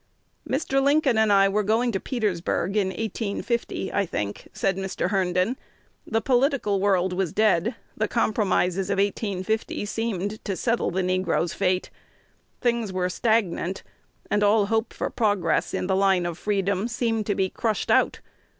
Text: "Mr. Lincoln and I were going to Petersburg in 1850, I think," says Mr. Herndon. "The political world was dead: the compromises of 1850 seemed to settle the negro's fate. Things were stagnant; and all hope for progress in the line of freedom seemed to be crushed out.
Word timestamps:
"Mr. 0.49 0.81
Lincoln 0.81 1.15
and 1.15 1.31
I 1.31 1.47
were 1.47 1.61
going 1.61 1.91
to 1.91 1.99
Petersburg 1.99 2.75
in 2.75 2.87
1850, 2.87 3.93
I 3.93 4.03
think," 4.07 4.47
says 4.51 4.73
Mr. 4.73 5.11
Herndon. 5.11 5.57
"The 6.07 6.21
political 6.21 6.79
world 6.81 7.13
was 7.13 7.31
dead: 7.31 7.75
the 7.95 8.07
compromises 8.07 8.89
of 8.89 8.97
1850 8.97 9.85
seemed 9.85 10.43
to 10.43 10.55
settle 10.55 10.89
the 10.89 11.03
negro's 11.03 11.53
fate. 11.53 11.91
Things 12.61 12.91
were 12.91 13.09
stagnant; 13.09 13.83
and 14.31 14.41
all 14.41 14.65
hope 14.65 14.91
for 14.91 15.11
progress 15.11 15.71
in 15.71 15.85
the 15.85 15.95
line 15.95 16.25
of 16.25 16.35
freedom 16.39 16.87
seemed 16.87 17.27
to 17.27 17.35
be 17.35 17.51
crushed 17.51 17.91
out. 17.91 18.21